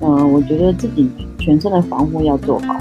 [0.00, 1.08] 嗯、呃，我觉得自己
[1.38, 2.76] 全身的防护要做好，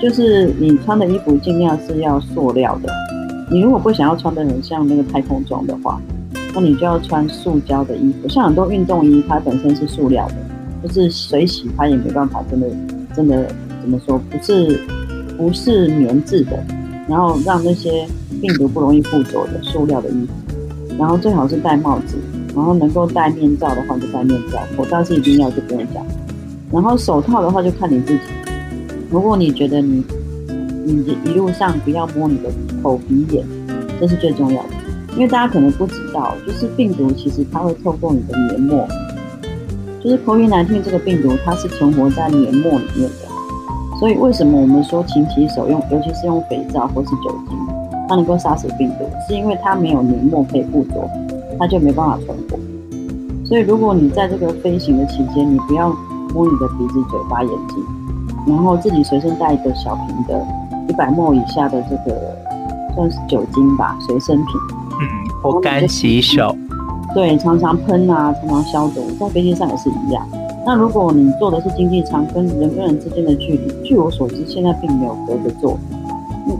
[0.00, 2.92] 就是你穿的衣服尽量是要塑料的。
[3.50, 6.00] 你如果不想要穿的很像那个太空装的话。
[6.54, 12.66] 那你就要穿塑胶的衣服，像很多运动衣，它本身是塑料的，就是水洗它也没办法，真的
[13.14, 13.46] 真的
[13.80, 14.80] 怎么说，不是
[15.36, 16.64] 不是棉质的，
[17.08, 18.06] 然后让那些
[18.40, 22.16] 病毒不容易附着的塑料的衣服，然后最好是戴帽子，
[22.54, 26.04] 然后能够戴面罩的话就戴面罩，口罩是一定要就不用讲，
[26.72, 28.20] 然后手套的话就看你自己，
[29.10, 30.04] 如果你觉得你
[30.84, 32.50] 你一路上不要摸你的
[32.82, 33.44] 口鼻眼，
[34.00, 34.68] 这是最重要的。
[35.18, 38.86] 因为大家可能不知道，就是病毒其实它会透过你的黏膜，
[40.00, 47.58] 就是 COVID-19 这个病毒它是存活在黏膜里面的，所以为什么我们说勤洗手用，尤其是用肥皂或是酒精，
[48.08, 51.10] 它能够杀死病毒，是因为它没有黏膜可以附着，
[51.58, 52.56] 它就没办法存活。
[53.44, 55.88] 所以如果你在这个飞行的期间，你不要
[56.32, 57.84] 摸你的鼻子、嘴巴、眼睛，
[58.46, 60.40] 然后自己随身带一个小瓶的
[60.94, 62.36] 100ml 以下的这个
[62.94, 64.77] 算是酒精吧，随身瓶。
[65.00, 66.54] 嗯，或干洗手，
[67.14, 70.26] 对，常常喷啊，常常消毒，在飞机上也是一样。
[70.66, 75.78] 那如果你坐的是经济舱，跟人跟人之间的距离，据我所知，现在并没有隔着坐。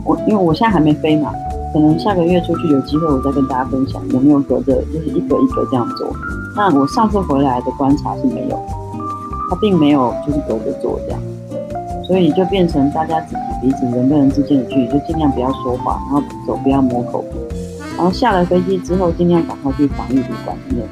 [0.05, 1.31] 我因为我现在还没飞嘛，
[1.73, 6.07] 可能下个月出去有机会，我再跟大家分享有没有隔着，就是一格一格这样做。
[6.55, 8.59] 那我上次回来的观察是没有，
[9.49, 11.19] 它并没有就是隔着坐这样，
[12.07, 17.23] 所以就变成大家自己彼此人跟人之间的距离，就尽量不要说话，然后走不要摸口。
[17.99, 20.87] 然后下了飞机之后，尽量赶快去防疫旅馆里面，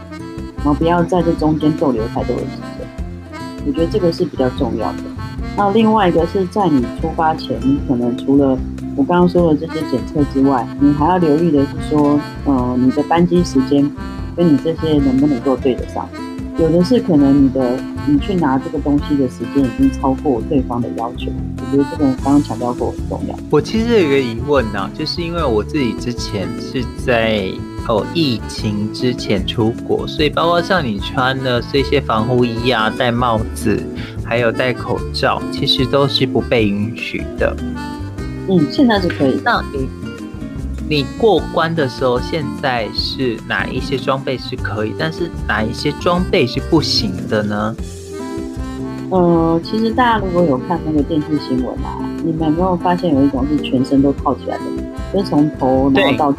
[0.57, 2.85] 然后不要在这中间逗留太多的时间。
[3.65, 4.97] 我觉得这个是比较重要的。
[5.55, 8.59] 那另外一个是在你出发前，可能除了
[8.97, 13.89] 我刚刚说的这些检测之外，你还要留意的是说，呃，你的班机时间
[14.35, 16.09] 跟你这些能不能够对得上。
[16.59, 17.77] 有的是可能你的
[18.07, 23.35] 你去拿这个东西的时间已经超过对方的要求，我觉得这个刚刚强调过很重要。
[23.51, 27.47] 我其实有一个疑问呢、啊，就是因为我自己之前是在
[27.87, 33.79] 哦疫情之前出国，所以包括像你穿的这些防护衣啊、戴帽子，
[34.25, 37.55] 还有戴口罩，其实都是不被允许的。
[38.49, 39.39] 嗯，现在是可以。
[39.43, 39.87] 那你
[40.89, 47.75] 你过关的时候，现在是哪一些装备是可以，但是哪一些装备是不行的呢？
[49.09, 54.63] 呃，其实大家如果有看那个电视新闻啊，你们有没有发现有一种是全身都套起来的，
[55.13, 56.37] 就是从头然后到脚，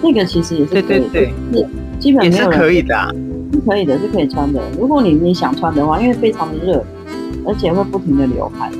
[0.00, 1.68] 那个其实也是可以的，对对对，是
[1.98, 3.10] 基本没有人可以的，啊，
[3.52, 4.60] 是可以的，是可以穿的。
[4.78, 6.84] 如果你你想穿的话，因为非常的热，
[7.46, 8.70] 而且会不停的流汗，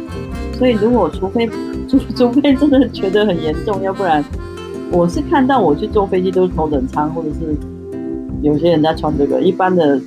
[0.59, 1.48] 所以如果除非
[1.88, 4.24] 除除非真的觉得很严重，要不然
[4.95, 7.57] 我是看到我去坐飞机都是头等舱，或者是
[8.43, 9.99] 有些人在穿这个，一般的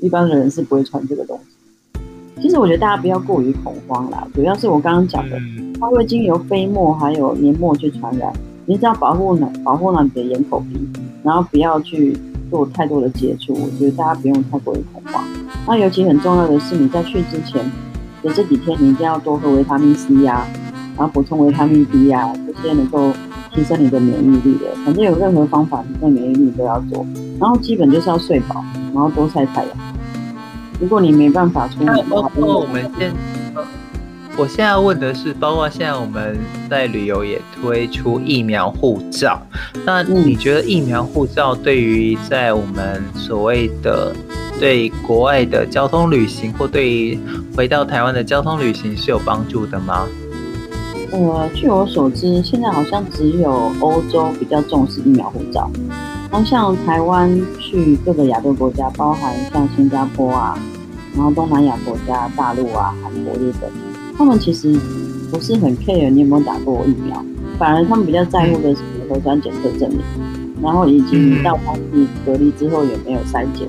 [0.00, 2.00] 一般的人是不会穿这个东西。
[2.40, 5.38] 其实我觉得大家不要过于恐慌啦，主要是我刚刚讲的，
[5.78, 8.32] 它会经由飞沫还有黏膜去传染，
[8.64, 10.88] 你只要保护呢，保护了你的眼口鼻，
[11.22, 12.16] 然后不要去
[12.50, 15.22] 做太多的接触，我觉得大家不用太过于恐慌。
[15.66, 17.62] 那尤其很重要的是，你在去之前
[18.22, 20.46] 的这几天，你一定要多喝维他命 C 呀，
[20.96, 23.12] 然后补充维他命 D 呀，这些能够
[23.54, 24.66] 提升你的免疫力的。
[24.84, 27.06] 反正有任何方法，提升免疫力都要做。
[27.38, 29.72] 然后基本就是要睡饱，然后多晒太阳。
[30.80, 33.12] 如果你没办法出门，包括我们现，
[34.36, 36.38] 我现在要问的是，包括现在我们
[36.70, 39.42] 在旅游也推出疫苗护照，
[39.84, 44.14] 那你觉得疫苗护照对于在我们所谓的
[44.58, 47.18] 对国外的交通旅行，或对于
[47.54, 50.06] 回到台湾的交通旅行是有帮助的吗？
[51.12, 55.68] 呃，据我所知，现在好像只有欧洲比较重视疫苗护照。
[56.30, 60.56] 那像台湾去各个亚洲国家，包含像新加坡啊，
[61.16, 63.68] 然后东南亚国家、大陆啊、韩国、日本，
[64.16, 64.72] 他们其实
[65.32, 67.24] 不是很 care 你有没有打过疫苗，
[67.58, 70.00] 反而他们比较在乎的是核酸检测证明，
[70.62, 73.68] 然后以及到当地隔离之后有没有筛检。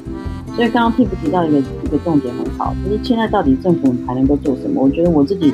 [0.56, 4.82] 所以刚刚 Tiff 提到一个一个重点很好，就是现在到底政府还能够做什么？
[4.84, 5.54] 我觉得我自己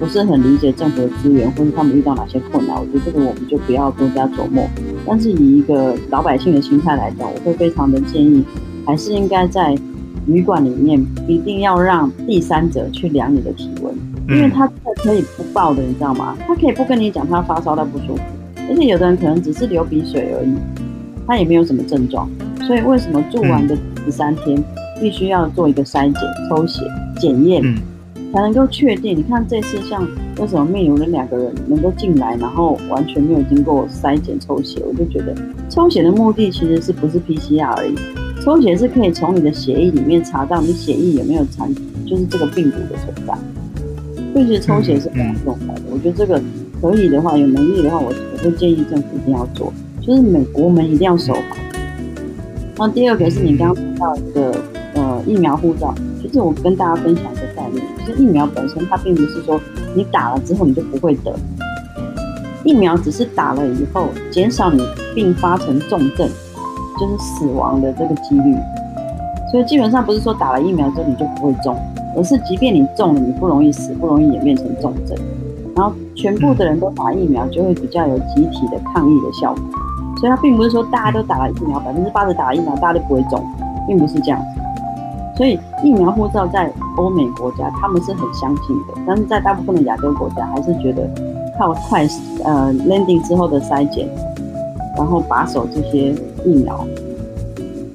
[0.00, 2.76] 不是很理解政府的资源，或是他们遇到哪些困难。
[2.76, 4.68] 我觉得这个我们就不要多加琢磨。
[5.06, 8.44] 但是以一个老百姓的心态来讲，我会非常的建议，
[8.84, 9.76] 还是应该在
[10.26, 13.94] 旅馆里面一定要让第三者去量你的体温，
[14.28, 16.36] 因为他真的可以不报的，你知道吗？
[16.46, 18.22] 他可以不跟你讲他发烧他不舒服，
[18.68, 20.54] 而且有的人可能只是流鼻水而已，
[21.26, 22.28] 他也没有什么症状。
[22.66, 24.62] 所以为什么住完的十三天
[25.00, 26.80] 必须要做一个筛检、抽血、
[27.18, 27.62] 检验，
[28.32, 29.18] 才能够确定？
[29.18, 30.06] 你看这次像
[30.38, 34.80] 为什么面有那两个人能够进来，然后完全没有经过筛检、抽血？
[34.86, 35.34] 我就觉得
[35.68, 37.94] 抽血的目的其实是不是 PCR 而已？
[38.44, 41.72] 抽血是可以从你的血液里面查到你血液有没有残，
[42.06, 43.34] 就是这个病毒的存在。
[44.32, 45.82] 所实抽血是非常重要的。
[45.92, 46.40] 我觉得这个
[46.80, 51.56] 可以的话，有能力的话，我我会建议政府一定要做，就是美国们一定要守法。
[52.76, 54.60] 那第二个是你刚刚提到的
[54.94, 59.60] 呃疫苗护照，其实我跟大家分享一个概念，就是疫苗本身它并不是说
[59.94, 61.32] 你打了之后你就不会得，
[62.64, 64.82] 疫苗只是打了以后减少你
[65.14, 66.28] 并发成重症，
[66.98, 68.56] 就是死亡的这个几率。
[69.52, 71.76] 所以基本上不是说打了疫苗之后你就不会中，
[72.16, 75.16] 而是即便你中了，你不容易死，不容易演变成重症。
[75.76, 79.62] 然后全部的人都打疫苗，就会比较有集体的抗疫的效果。
[80.22, 83.44] 所以它并不是说大家都打了疫苗，百分之八十打了疫苗，大家都不会中，
[83.88, 84.62] 并不是这样子。
[85.36, 91.10] 所以疫苗护照在欧美国家他们是很相信的，但是在大部分的亚洲国家还是觉得
[91.58, 92.06] 靠快
[92.44, 94.08] 呃 landing 之后的筛检，
[94.96, 96.14] 然后把守这些
[96.44, 96.86] 疫苗，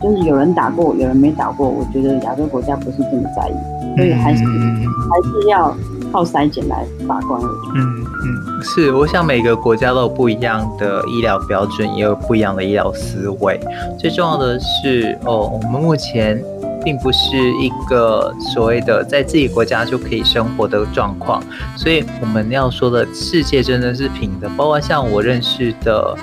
[0.01, 5.73] 就是有人打过，有人没打过，我觉得亚洲国家不是这么在意，所以还是还是要。
[6.11, 7.41] 靠筛检来把关。
[7.75, 13.59] 嗯嗯，是，我想每个国家都有不一样的医疗标准，也有不一样的医疗思维。
[13.99, 16.43] 最重要的是，哦，我们目前
[16.83, 21.43] 并不是一个所谓的在自己国家就可以生活的状况，
[21.75, 26.17] 所以我们要说的世界真的是平的，包括像我认识的。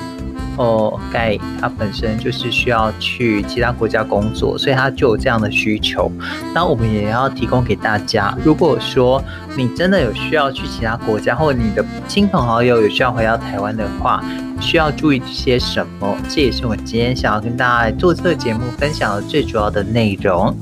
[0.56, 6.10] 哦，盖他本身就是需要去其他国家工作，所以他就有这样的需求。
[6.54, 9.22] 那我们也要提供给大家，如果说
[9.56, 14.22] 你真的有需要去其他国家，或你的亲朋好友有需要回到台湾的话，
[14.60, 16.16] 需要注意些什么？
[16.28, 20.54] 这也是我今天想要跟大家做这个节目分享的最主要的内容。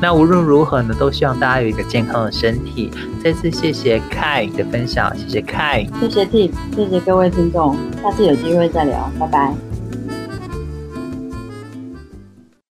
[0.00, 2.90] 那无论如何呢，都希望大家有一个健康的身体。
[3.22, 9.67] 再次谢谢 K 的分享，谢谢 K，谢谢 T，谢谢各位听众，下次有机会再聊，拜拜。